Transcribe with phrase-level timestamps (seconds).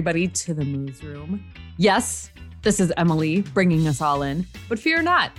[0.00, 1.44] everybody, to the Moos Room.
[1.76, 2.30] Yes,
[2.62, 5.30] this is Emily bringing us all in, but fear not.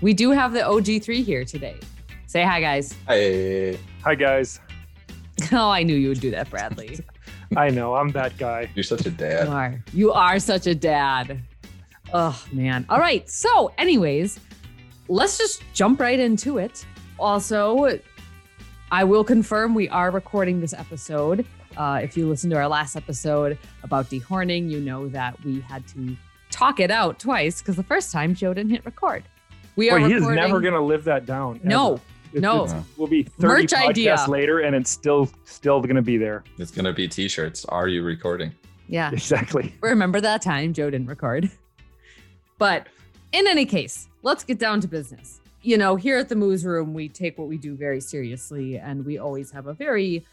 [0.00, 1.78] We do have the OG3 here today.
[2.26, 2.94] Say hi, guys.
[3.06, 4.58] Hey, Hi guys.
[5.52, 6.98] Oh, I knew you would do that, Bradley.
[7.58, 8.70] I know I'm that guy.
[8.74, 9.40] you're such a dad.
[9.40, 9.48] You dad.
[9.48, 9.84] are.
[9.92, 11.38] You are such a dad.
[12.14, 12.86] Oh, man.
[12.88, 13.28] All right.
[13.28, 14.40] So, anyways,
[15.08, 16.86] let's just jump right into it.
[17.18, 17.98] Also,
[18.90, 21.44] I will confirm we are recording this episode.
[21.76, 25.86] Uh, if you listen to our last episode about dehorning, you know that we had
[25.88, 26.16] to
[26.50, 29.22] talk it out twice because the first time Joe didn't hit record.
[29.76, 31.56] We are Boy, he is never gonna live that down.
[31.60, 31.68] ever.
[31.68, 31.94] No,
[32.32, 32.64] It's- no.
[32.64, 34.24] it's- we'll be 30 Merch podcasts idea.
[34.28, 36.42] later, and it's still still gonna be there.
[36.58, 37.64] It's gonna be t-shirts.
[37.66, 38.52] Are you recording?
[38.88, 39.10] Yeah.
[39.12, 39.72] Exactly.
[39.80, 41.48] Remember that time Joe didn't record.
[42.58, 42.88] But
[43.32, 45.40] in any case, let's get down to business.
[45.62, 49.04] You know, here at the Moos Room, we take what we do very seriously, and
[49.04, 50.24] we always have a very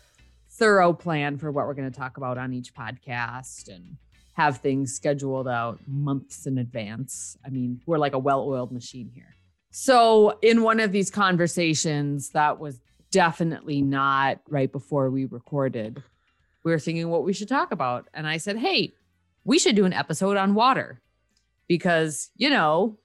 [0.58, 3.98] thorough plan for what we're going to talk about on each podcast and
[4.34, 7.38] have things scheduled out months in advance.
[7.46, 9.36] I mean, we're like a well oiled machine here.
[9.72, 12.80] So, in one of these conversations that was
[13.12, 16.02] definitely not right before we recorded,
[16.64, 18.08] we were thinking what we should talk about.
[18.14, 18.94] And I said, hey,
[19.44, 21.02] we should do an episode on water
[21.68, 22.98] because, you know,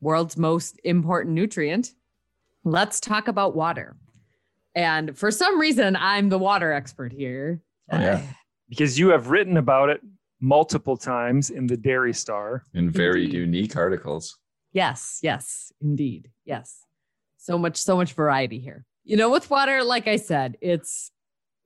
[0.00, 1.92] world's most important nutrient.
[2.64, 3.96] Let's talk about water.
[4.74, 7.62] And for some reason, I'm the water expert here.
[7.90, 8.22] Oh, yeah.
[8.70, 10.00] Because you have written about it
[10.40, 12.64] multiple times in the Dairy Star.
[12.72, 13.36] In very Indeed.
[13.38, 14.38] unique articles.
[14.72, 16.30] Yes, yes, indeed.
[16.46, 16.86] Yes.
[17.36, 18.86] So much, so much variety here.
[19.04, 21.10] You know, with water, like I said, it's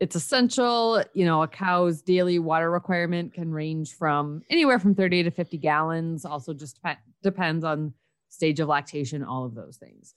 [0.00, 1.02] it's essential.
[1.14, 5.56] You know, a cow's daily water requirement can range from anywhere from 30 to 50
[5.58, 6.24] gallons.
[6.24, 7.94] Also, just dep- depends on
[8.28, 10.14] stage of lactation, all of those things.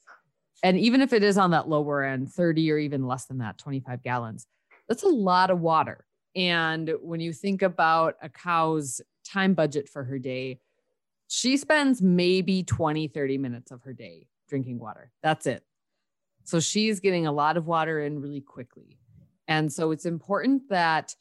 [0.64, 3.58] And even if it is on that lower end, 30 or even less than that,
[3.58, 4.48] 25 gallons,
[4.88, 6.06] that's a lot of water.
[6.36, 10.60] And when you think about a cow's time budget for her day,
[11.28, 15.12] she spends maybe 20, 30 minutes of her day drinking water.
[15.24, 15.64] That's it.
[16.44, 18.98] So she's getting a lot of water in really quickly.
[19.48, 21.16] And so it's important that,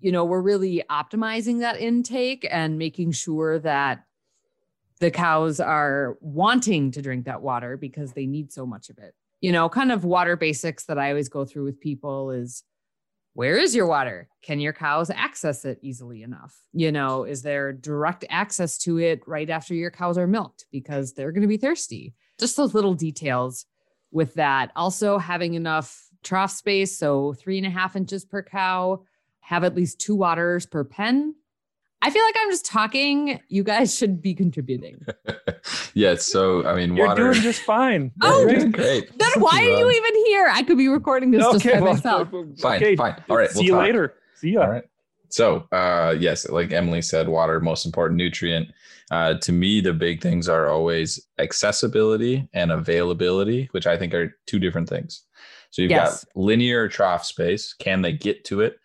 [0.00, 4.04] you know, we're really optimizing that intake and making sure that
[5.02, 9.14] the cows are wanting to drink that water because they need so much of it.
[9.40, 12.62] You know, kind of water basics that I always go through with people is
[13.34, 14.28] where is your water?
[14.42, 16.56] Can your cows access it easily enough?
[16.72, 21.14] You know, is there direct access to it right after your cows are milked because
[21.14, 22.14] they're going to be thirsty?
[22.38, 23.66] Just those little details
[24.12, 24.70] with that.
[24.76, 26.96] Also, having enough trough space.
[26.96, 29.02] So, three and a half inches per cow,
[29.40, 31.34] have at least two waters per pen.
[32.04, 33.40] I feel like I'm just talking.
[33.48, 35.04] You guys should be contributing.
[35.94, 36.16] yeah.
[36.16, 37.30] So I mean, You're water.
[37.30, 38.10] doing just fine.
[38.20, 38.58] Oh, You're Great.
[38.58, 39.18] doing great.
[39.18, 40.48] Then why are you even here?
[40.52, 42.28] I could be recording this just by myself.
[42.60, 42.96] Fine, okay.
[42.96, 43.22] fine.
[43.30, 43.82] All right, See we'll you talk.
[43.82, 44.14] later.
[44.34, 44.62] See ya.
[44.62, 44.84] All right.
[45.28, 48.68] So, uh, yes, like Emily said, water, most important nutrient.
[49.10, 54.36] Uh, to me, the big things are always accessibility and availability, which I think are
[54.46, 55.24] two different things.
[55.70, 56.24] So, you've Yes.
[56.24, 57.72] got linear trough space.
[57.72, 58.76] Can they get to it?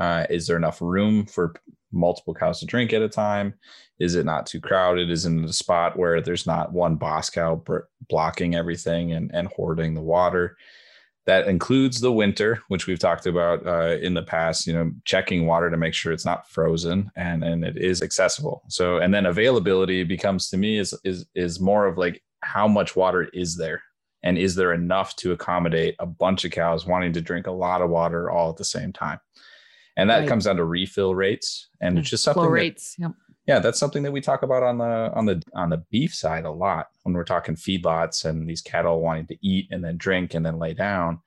[0.00, 1.54] Uh, is there enough room for
[1.94, 3.54] multiple cows to drink at a time?
[3.98, 5.10] Is it not too crowded?
[5.10, 7.62] Is it a spot where there's not one boss cow
[8.08, 10.56] blocking everything and, and hoarding the water?
[11.26, 14.66] That includes the winter, which we've talked about uh, in the past.
[14.66, 18.62] You know, checking water to make sure it's not frozen and and it is accessible.
[18.68, 22.94] So, and then availability becomes to me is is is more of like how much
[22.94, 23.82] water is there,
[24.22, 27.80] and is there enough to accommodate a bunch of cows wanting to drink a lot
[27.80, 29.18] of water all at the same time,
[29.96, 30.28] and that Right.
[30.28, 32.96] comes down to refill rates, and it's just something Flow that- rates.
[32.98, 33.12] Yep.
[33.46, 36.44] yeah, that's something that we talk about on the on the on the beef side
[36.44, 40.34] a lot when we're talking feedlots and these cattle wanting to eat and then drink
[40.34, 41.20] and then lay down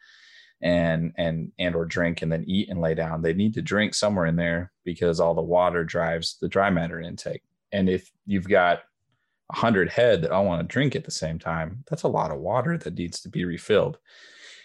[0.61, 3.22] and and and or drink and then eat and lay down.
[3.22, 6.99] They need to drink somewhere in there because all the water drives the dry matter
[6.99, 7.44] intake.
[7.72, 8.81] And if you've got
[9.52, 12.31] a hundred head that all want to drink at the same time, that's a lot
[12.31, 13.97] of water that needs to be refilled.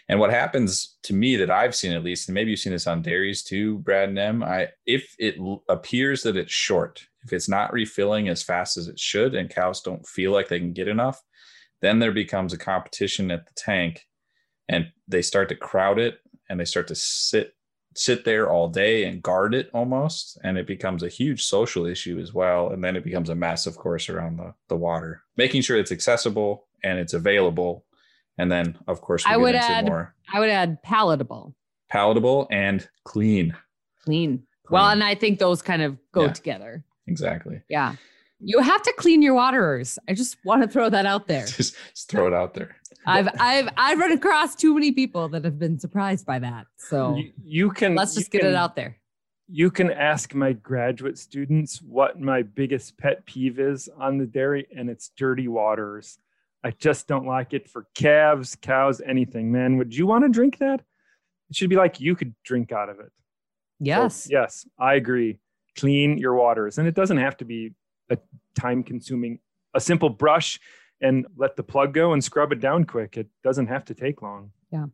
[0.08, 2.86] And what happens to me that I've seen at least, and maybe you've seen this
[2.86, 5.36] on dairies too, Brad and Em, I if it
[5.68, 9.80] appears that it's short, if it's not refilling as fast as it should, and cows
[9.80, 11.22] don't feel like they can get enough,
[11.80, 14.06] then there becomes a competition at the tank,
[14.68, 16.18] and they start to crowd it,
[16.48, 17.54] and they start to sit
[17.94, 22.18] sit there all day and guard it almost, and it becomes a huge social issue
[22.18, 22.70] as well.
[22.70, 25.92] And then it becomes a mess, of course, around the the water, making sure it's
[25.92, 27.84] accessible and it's available.
[28.42, 31.54] And then, of course, we I get would into add- more I would add palatable,
[31.88, 33.54] palatable and clean.
[34.04, 34.42] clean.
[34.68, 36.32] Well, and I think those kind of go Yeah.
[36.32, 36.84] together.
[37.06, 37.60] Exactly.
[37.68, 37.94] Yeah.
[38.40, 39.96] You have to clean your waterers.
[40.08, 41.46] I just want to throw that out there.
[41.58, 42.74] Just, just throw it out there.
[43.06, 46.66] I've I've I've run across too many people that have been surprised by that.
[46.78, 47.94] So You, you can.
[47.94, 48.96] let's just you get it out there.
[49.48, 54.66] you can ask my graduate students what my biggest pet peeve is on the dairy,
[54.76, 56.18] and it's dirty waters.
[56.64, 59.50] I just don't like it for calves, cows, anything.
[59.50, 60.82] Man, would you want to drink that?
[61.50, 63.12] It should be like you could drink out of it.
[63.80, 64.24] Yes.
[64.24, 65.38] So, yes, I agree.
[65.76, 66.78] Clean your waters.
[66.78, 67.72] And it doesn't have to be
[68.10, 68.18] a
[68.54, 69.40] time consuming,
[69.74, 70.60] a simple brush
[71.00, 73.16] and let the plug go and scrub it down quick.
[73.16, 74.52] It doesn't have to take long.
[74.70, 74.86] Yeah.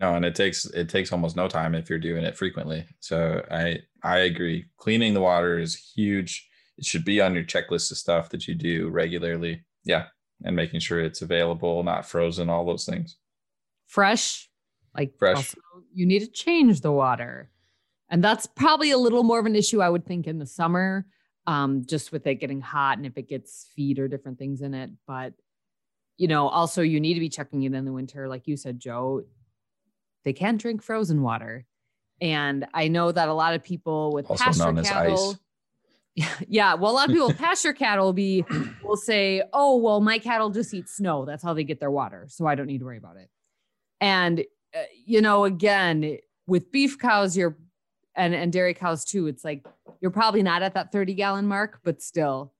[0.00, 2.84] No, and it takes it takes almost no time if you're doing it frequently.
[2.98, 4.66] So I I agree.
[4.76, 6.48] Cleaning the water is huge.
[6.76, 9.64] It should be on your checklist of stuff that you do regularly.
[9.84, 10.06] Yeah,
[10.44, 13.16] and making sure it's available, not frozen, all those things.
[13.86, 14.50] Fresh,
[14.96, 15.36] like Fresh.
[15.36, 15.58] also,
[15.92, 17.50] you need to change the water.
[18.08, 21.06] And that's probably a little more of an issue, I would think, in the summer,
[21.46, 24.74] um, just with it getting hot and if it gets feed or different things in
[24.74, 24.90] it.
[25.06, 25.32] But,
[26.18, 28.28] you know, also you need to be checking it in the winter.
[28.28, 29.22] Like you said, Joe,
[30.24, 31.66] they can't drink frozen water.
[32.20, 35.38] And I know that a lot of people with Also pasture known as cattle, ice.
[36.48, 38.44] yeah, well, a lot of people pasture cattle will be
[38.84, 41.24] will say, "Oh, well, my cattle just eat snow.
[41.24, 43.28] That's how they get their water, so I don't need to worry about it."
[44.00, 44.40] And
[44.74, 47.56] uh, you know, again, with beef cows, you're
[48.14, 49.26] and and dairy cows too.
[49.26, 49.66] It's like
[50.00, 52.52] you're probably not at that 30 gallon mark, but still,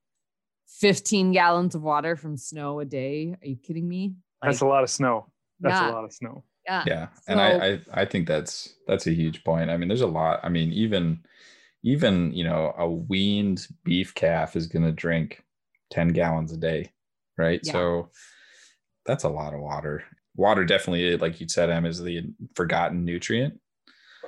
[0.81, 3.37] 15 gallons of water from snow a day.
[3.43, 4.15] Are you kidding me?
[4.43, 5.27] That's a lot of snow.
[5.61, 5.91] That's Yeah.
[5.91, 6.45] a lot of snow.
[6.67, 9.69] yeah, Yeah, and I, I I think that's that's a huge point.
[9.71, 10.41] I mean, there's a lot.
[10.43, 11.21] I mean, even
[11.83, 15.43] even you know a weaned beef calf is going to drink
[15.91, 16.91] 10 gallons a day,
[17.37, 17.61] right?
[17.63, 17.73] Yeah.
[17.73, 18.09] So
[19.07, 20.05] that's a lot of water.
[20.37, 22.25] Water definitely, like you said, Em, is the
[22.55, 23.61] forgotten nutrient.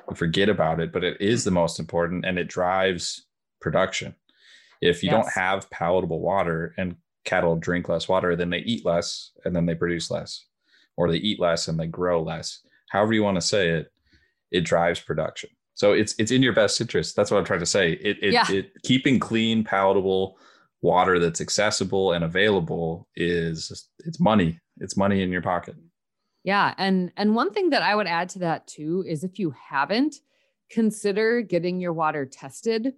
[0.08, 3.24] We forget about it, but it is the most important, and it drives
[3.60, 4.14] production.
[4.82, 9.30] If you don't have palatable water and cattle drink less water, then they eat less
[9.46, 10.44] and then they produce less,
[10.98, 12.60] or they eat less and they grow less.
[12.90, 13.90] However you want to say it,
[14.50, 15.48] it drives production.
[15.74, 17.16] So it's it's in your best interest.
[17.16, 17.92] That's what I'm trying to say.
[17.92, 18.50] It it, Yeah.
[18.50, 20.38] it keeping clean, palatable
[20.82, 24.60] water that's accessible and available is it's money.
[24.78, 25.76] It's money in your pocket.
[26.44, 29.54] Yeah, and and one thing that I would add to that too is if you
[29.68, 30.16] haven't,
[30.70, 32.92] consider getting your water tested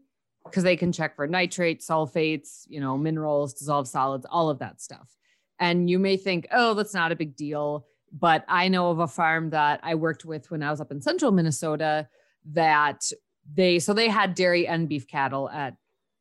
[0.44, 4.81] because they can check for nitrates, sulfates, you know, minerals, dissolved solids, all of that
[4.81, 5.17] stuff.
[5.58, 9.08] And you may think, "Oh, that's not a big deal." But I know of a
[9.08, 12.08] farm that I worked with when I was up in central Minnesota
[12.52, 13.02] that
[13.54, 15.76] they so they had dairy and beef cattle at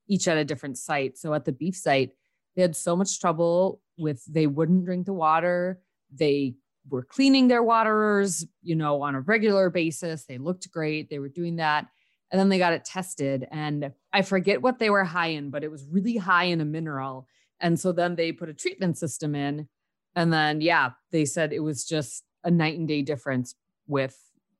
[0.08, 1.18] each at a different site.
[1.18, 2.12] So at the beef site,
[2.56, 5.82] they had so much trouble with they wouldn't drink the water.
[6.14, 6.56] They
[6.90, 10.26] were cleaning their waterers, you know, on a regular basis.
[10.26, 11.10] They looked great.
[11.10, 11.88] They were doing that.
[12.32, 13.48] And then they got it tested.
[13.52, 16.66] And I forget what they were high in, but it was really high in a
[16.66, 17.28] mineral.
[17.60, 19.68] And so then they put a treatment system in.
[20.16, 23.56] And then, yeah, they said it was just a night and day difference
[23.88, 24.18] with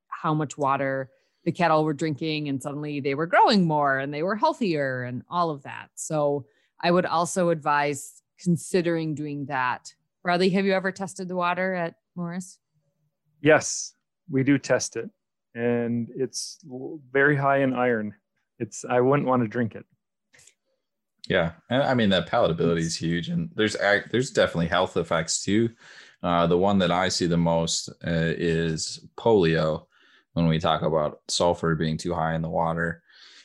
[0.08, 1.10] how much water
[1.46, 2.48] the cattle were drinking.
[2.48, 5.88] And suddenly they were growing more and they were healthier and all of that.
[5.94, 6.44] So
[6.82, 9.94] I would also advise considering doing that.
[10.22, 12.58] Bradley, have you ever tested the water at Morris?
[13.40, 13.94] Yes,
[14.28, 15.08] we do test it,
[15.54, 16.58] and it's
[17.12, 18.12] very high in iron.
[18.58, 19.84] It's I wouldn't want to drink it.
[21.28, 23.76] Yeah, and I mean that palatability is huge, and there's
[24.10, 25.70] there's definitely health effects too.
[26.22, 29.86] Uh, the one that I see the most uh, is polio
[30.36, 33.02] when we talk about sulfur being too high in the water,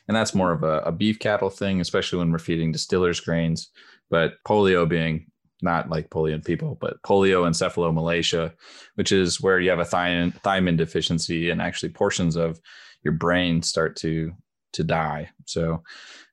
[0.08, 3.70] and that's more of a, a beef cattle thing, especially when we're feeding distillers grains.
[4.10, 5.30] But polio being
[5.62, 8.52] not like polio in people, but polio encephalomalacia,
[8.96, 12.60] which is where you have a thiamine, thiamine deficiency, and actually portions of
[13.04, 14.32] your brain start to
[14.74, 15.30] to die.
[15.46, 15.82] So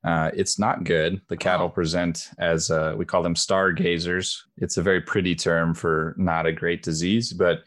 [0.03, 1.21] uh, it's not good.
[1.29, 4.41] The cattle present as uh, we call them stargazers.
[4.57, 7.59] It's a very pretty term for not a great disease, but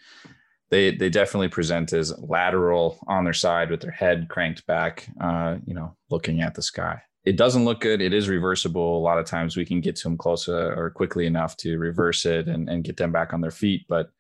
[0.73, 5.57] they they definitely present as lateral on their side with their head cranked back, uh,
[5.67, 7.01] you know, looking at the sky.
[7.25, 8.01] It doesn't look good.
[8.01, 8.97] It is reversible.
[8.97, 11.79] A lot of times we can get to them close uh, or quickly enough to
[11.79, 14.11] reverse it and, and get them back on their feet, but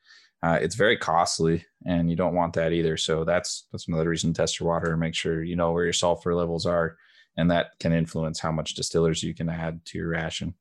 [0.42, 2.98] uh, it's very costly and you don't want that either.
[2.98, 5.84] So that's that's another reason to test your water and make sure you know where
[5.84, 6.98] your sulfur levels are
[7.38, 10.54] and that can influence how much distillers you can add to your ration.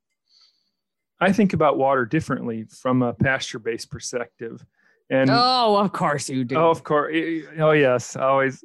[1.20, 4.66] I think about water differently from a pasture-based perspective,
[5.12, 6.56] and Oh, of course you do.
[6.56, 7.14] Oh, of course.
[7.60, 8.64] Oh, yes, always.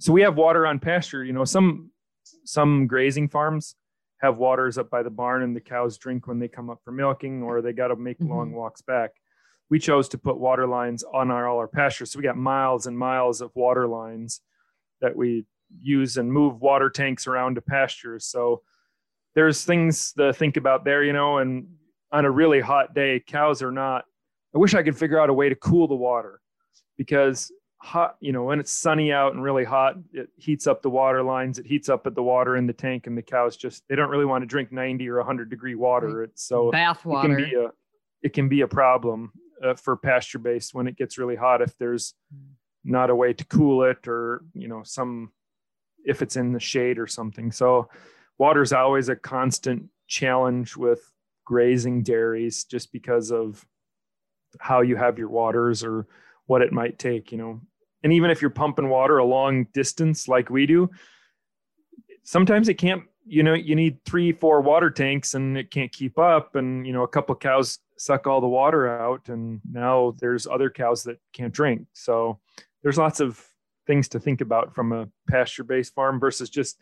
[0.00, 1.22] So we have water on pasture.
[1.22, 1.90] You know, some
[2.44, 3.76] some grazing farms
[4.20, 6.92] have waters up by the barn, and the cows drink when they come up for
[6.92, 8.32] milking, or they got to make mm-hmm.
[8.32, 9.10] long walks back.
[9.68, 12.86] We chose to put water lines on our all our pastures, so we got miles
[12.86, 14.40] and miles of water lines
[15.02, 15.44] that we
[15.78, 18.24] use and move water tanks around to pastures.
[18.24, 18.62] So
[19.34, 21.38] there's things to think about there, you know.
[21.38, 21.68] And
[22.10, 24.04] on a really hot day, cows are not.
[24.54, 26.40] I wish I could figure out a way to cool the water
[26.98, 30.90] because hot, you know, when it's sunny out and really hot, it heats up the
[30.90, 33.82] water lines, it heats up at the water in the tank, and the cows just
[33.88, 36.22] they don't really want to drink 90 or 100 degree water.
[36.22, 37.28] It's so Bath it water.
[37.28, 37.70] can be a
[38.22, 39.32] it can be a problem
[39.62, 42.14] uh, for pasture based when it gets really hot if there's
[42.84, 45.30] not a way to cool it or you know some
[46.04, 47.88] if it's in the shade or something so
[48.38, 51.12] water is always a constant challenge with
[51.44, 53.64] grazing dairies just because of
[54.60, 56.06] how you have your waters or
[56.46, 57.60] what it might take you know.
[58.04, 60.90] And even if you're pumping water a long distance like we do
[62.24, 66.18] sometimes it can't you know you need three four water tanks and it can't keep
[66.18, 66.56] up.
[66.56, 70.70] And you know a couple cows suck all the water out and now there's other
[70.70, 71.86] cows that can't drink.
[71.92, 72.40] So
[72.82, 73.44] there's lots of
[73.86, 76.78] things to think about from a pasture based farm versus just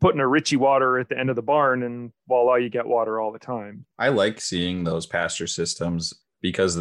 [0.00, 3.20] putting a Ritchie water at the end of the barn and voila you get water
[3.20, 3.84] all the time.
[3.98, 6.78] I like seeing those pasture systems because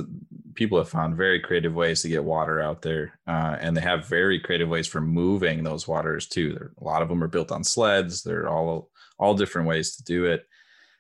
[0.56, 4.08] people have found very creative ways to get water out there, uh, and they have
[4.08, 6.54] very creative ways for moving those waters too.
[6.54, 8.24] There, a lot of them are built on sleds.
[8.24, 10.46] They're all all different ways to do it.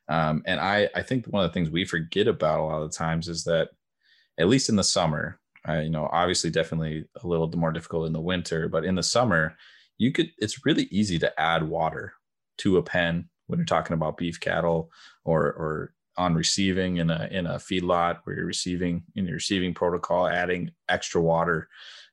[0.08, 2.92] Um, and I I think one of the things we forget about a lot of
[2.92, 3.70] the times is that
[4.40, 8.14] at least in the summer, uh, you know, obviously definitely a little more difficult in
[8.14, 9.56] the winter, but in the summer,
[9.98, 12.14] you could it's really easy to add water
[12.60, 14.92] to a pen when you're talking about beef cattle
[15.26, 19.74] or or on receiving in a in a feedlot where you're receiving in your receiving
[19.74, 21.70] protocol, adding extra water.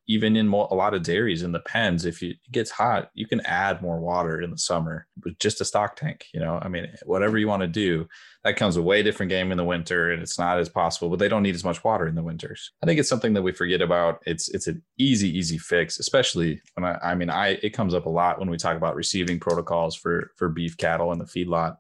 [0.09, 3.11] Even in mo- a lot of dairies in the pens, if you, it gets hot,
[3.15, 6.27] you can add more water in the summer with just a stock tank.
[6.33, 8.07] You know, I mean, whatever you want to do,
[8.45, 11.09] that comes a way different game in the winter, and it's not as possible.
[11.09, 12.71] But they don't need as much water in the winters.
[12.85, 14.23] I think it's something that we forget about.
[14.27, 18.07] It's it's an easy easy fix, especially when I I mean I it comes up
[18.07, 21.79] a lot when we talk about receiving protocols for for beef cattle in the feedlot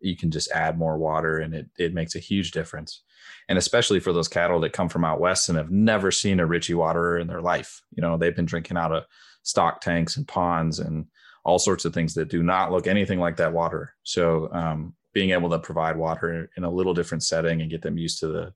[0.00, 3.02] you can just add more water and it it makes a huge difference.
[3.48, 6.46] And especially for those cattle that come from out west and have never seen a
[6.46, 7.82] Ritchie waterer in their life.
[7.92, 9.04] You know, they've been drinking out of
[9.42, 11.06] stock tanks and ponds and
[11.44, 13.94] all sorts of things that do not look anything like that water.
[14.02, 17.98] So um, being able to provide water in a little different setting and get them
[17.98, 18.52] used to the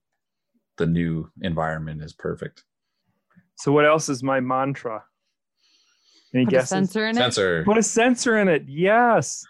[0.76, 2.64] the new environment is perfect.
[3.54, 5.02] so what else is my mantra
[6.35, 7.20] any Put a sensor in it.
[7.20, 7.64] Sensor.
[7.64, 8.64] Put a sensor in it.
[8.66, 9.44] Yes.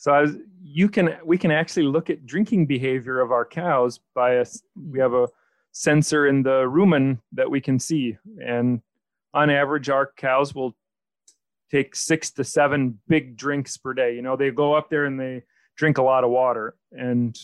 [0.00, 4.36] So was, you can we can actually look at drinking behavior of our cows by
[4.36, 5.28] a we have a
[5.72, 8.80] sensor in the rumen that we can see, and
[9.34, 10.74] on average, our cows will
[11.70, 14.14] take six to seven big drinks per day.
[14.14, 15.42] You know, they go up there and they
[15.76, 17.38] drink a lot of water, and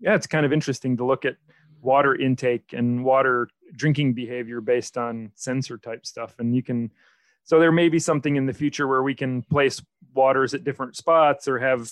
[0.00, 1.36] yeah, it's kind of interesting to look at
[1.82, 6.90] water intake and water drinking behavior based on sensor type stuff, and you can
[7.44, 9.82] so there may be something in the future where we can place
[10.18, 11.90] waters at different spots or have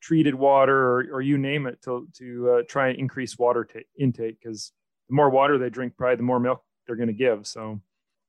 [0.00, 3.80] treated water or, or you name it to, to uh, try and increase water ta
[3.98, 4.72] intake because
[5.08, 7.46] the more water they drink, probably the more milk they're going to give.
[7.46, 7.80] So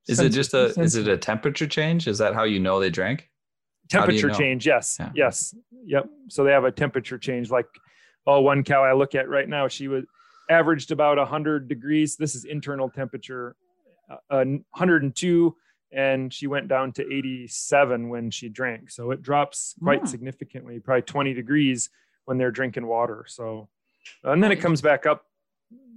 [0.08, 2.08] Is it just a is it a temperature change?
[2.08, 3.30] Is that how you know they drank?
[3.92, 4.46] How do you temperature know?
[4.46, 4.66] change?
[4.66, 4.98] Yes.
[5.00, 5.12] Yeah.
[5.14, 5.56] Yes.
[5.86, 6.10] Yep.
[6.30, 7.52] So they have a temperature change.
[7.52, 7.68] Like,
[8.26, 10.06] oh, one cow I look at right now, she was
[10.50, 12.16] averaged about 100 degrees.
[12.16, 13.56] This is internal temperature,
[14.10, 15.56] uh, uh, 102
[15.92, 18.92] and she went down to 87 when she drank.
[18.92, 20.06] So it drops quite Hmm.
[20.06, 21.90] significantly, probably 20 degrees
[22.26, 23.26] when they're drinking water.
[23.28, 23.70] So,
[24.24, 25.26] and then it comes back up,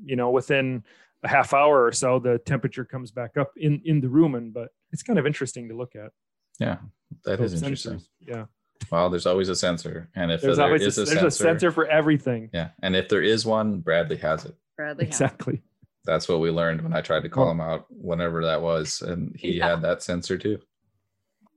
[0.05, 0.85] you know, within
[1.23, 4.71] a half hour or so, the temperature comes back up in, in the rumen, but
[4.93, 6.11] it's kind of interesting to look at.
[6.59, 6.79] Yeah,
[7.25, 7.99] that is those interesting.
[7.99, 8.09] sensors.
[8.21, 8.45] Yeah.
[8.91, 11.27] Well, there's always a sensor, and if There's there always is a, a, there's sensor,
[11.27, 12.51] a sensor for everything.
[12.53, 14.57] yeah, and if there is one, Bradley has it.
[14.77, 15.25] Bradley has it.
[15.25, 15.63] Exactly.
[16.05, 19.35] That's what we learned when I tried to call him out, whenever that was, and
[19.37, 19.69] he Yeah.
[19.71, 20.59] had that sensor too.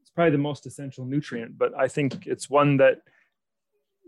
[0.01, 3.01] It's probably the most essential nutrient, but I think it's one that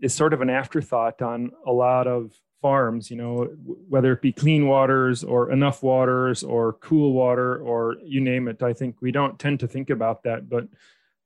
[0.02, 3.46] is sort of an afterthought on a lot of farms, you know,
[3.90, 8.62] whether it be clean waters or enough waters or cool water or you name it.
[8.62, 10.68] I think we don't tend to think about that, but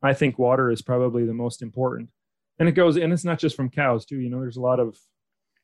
[0.02, 2.10] I think water is probably the most important.
[2.60, 4.20] And it goes, and it's not just from cows too.
[4.20, 4.98] You know, there's a lot of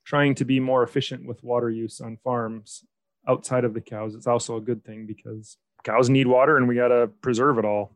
[0.06, 2.84] trying to be more efficient with water use on farms
[3.28, 4.16] outside of the cows.
[4.16, 7.66] It's also a good thing because cows need water and we got to preserve it
[7.66, 7.96] all.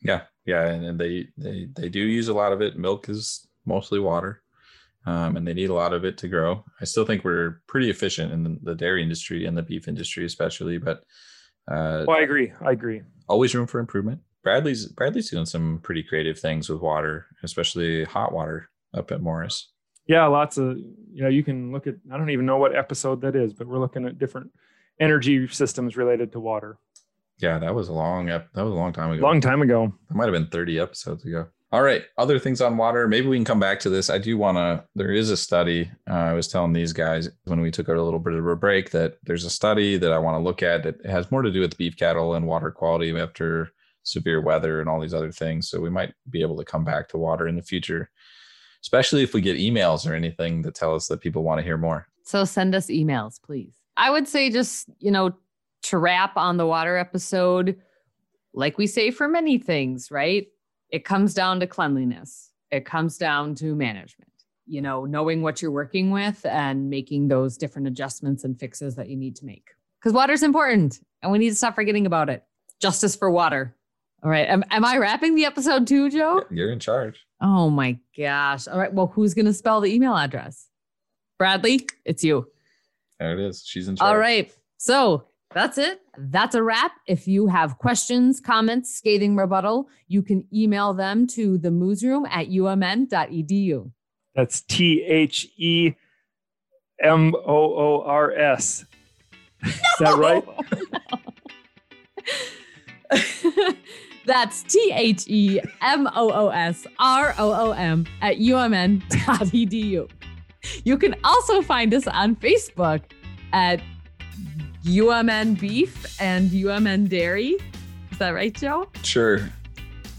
[0.00, 2.76] Yeah, yeah, and, and they they they do use a lot of it.
[2.76, 4.42] Milk is mostly water,
[5.06, 6.62] um, and they need a lot of it to grow.
[6.80, 10.26] I still think we're pretty efficient in the, the dairy industry and the beef industry,
[10.26, 11.02] especially, but
[11.70, 12.52] uh, Oh, I agree.
[12.62, 13.00] I agree.
[13.28, 14.20] always room for improvement.
[14.42, 19.72] Bradley's Bradley's doing some pretty creative things with water, especially hot water up at Morris.
[20.06, 23.20] Yeah, lots of you know, you can look at I don't even know what episode
[23.22, 24.50] that is, but we're looking at different
[25.00, 26.78] energy systems related to water.
[27.38, 29.22] Yeah, that was a long ep- that was a long time ago.
[29.22, 29.92] Long time ago.
[30.08, 31.46] That might have been 30 episodes ago.
[31.72, 32.04] All right.
[32.18, 33.08] Other things on water.
[33.08, 34.08] Maybe we can come back to this.
[34.08, 34.84] I do want to.
[34.94, 35.90] There is a study.
[36.08, 38.90] Uh, I was telling these guys when we took a little bit of a break
[38.92, 41.60] that there's a study that I want to look at that has more to do
[41.60, 43.72] with beef cattle and water quality after
[44.04, 45.68] severe weather and all these other things.
[45.68, 48.08] So we might be able to come back to water in the future,
[48.84, 51.78] especially if we get emails or anything that tell us that people want to hear
[51.78, 52.06] more.
[52.22, 53.74] So send us emails, please.
[53.96, 55.34] I would say just, you know,
[55.84, 57.80] to wrap on the water episode,
[58.52, 60.48] like we say for many things, right?
[60.90, 64.30] It comes down to cleanliness, it comes down to management,
[64.66, 69.08] you know, knowing what you're working with and making those different adjustments and fixes that
[69.08, 69.70] you need to make.
[69.98, 72.44] Because water's important and we need to stop forgetting about it.
[72.82, 73.74] Justice for water.
[74.24, 74.48] All right.
[74.48, 76.44] Am, am I wrapping the episode too, Joe?
[76.50, 77.26] You're in charge.
[77.42, 78.66] Oh my gosh.
[78.66, 78.92] All right.
[78.92, 80.68] Well, who's going to spell the email address?
[81.38, 82.48] Bradley, it's you.
[83.20, 83.62] There it is.
[83.66, 84.08] She's in charge.
[84.08, 84.50] All right.
[84.78, 86.00] So that's it.
[86.16, 86.92] That's a wrap.
[87.06, 92.48] If you have questions, comments, scathing rebuttal, you can email them to the moosroom at
[92.48, 93.90] umn.edu.
[94.34, 95.92] That's T H E
[97.02, 98.86] M O O R S.
[99.62, 100.42] Is that right?
[104.26, 110.10] That's T H E M O O S R O O M at umn.edu.
[110.84, 113.02] You can also find us on Facebook
[113.52, 113.82] at
[114.84, 117.56] UMN Beef and UMN Dairy.
[118.10, 118.88] Is that right, Joe?
[119.02, 119.50] Sure.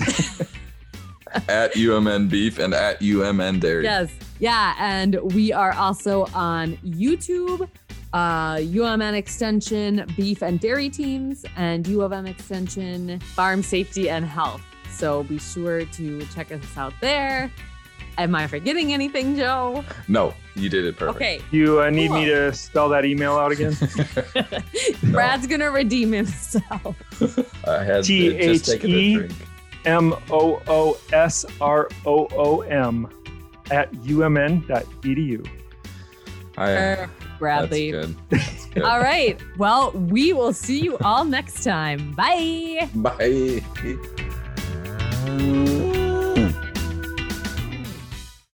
[1.48, 3.84] at UMN Beef and at UMN Dairy.
[3.84, 4.10] Yes.
[4.38, 4.74] Yeah.
[4.78, 7.68] And we are also on YouTube,
[8.14, 14.24] uh, UMN Extension Beef and Dairy Teams, and U of M Extension Farm Safety and
[14.24, 14.62] Health.
[14.90, 17.50] So be sure to check us out there.
[18.16, 19.84] Am I forgetting anything, Joe?
[20.06, 21.16] No, you did it perfect.
[21.16, 21.40] Okay.
[21.50, 22.20] You uh, need Cool.
[22.20, 23.76] me to spell that email out again?
[25.10, 26.94] Brad's going to redeem himself.
[27.66, 29.14] I had just taken a T-H-E.
[29.16, 29.32] drink.
[29.86, 33.08] M O O S R O O M
[33.72, 35.48] at umn.edu.
[36.56, 37.92] I, Er, Bradley.
[37.92, 38.16] That's good.
[38.30, 38.82] That's good.
[38.82, 39.40] All right.
[39.58, 42.12] Well, we will see you all next time.
[42.12, 42.88] Bye.
[42.94, 43.62] Bye.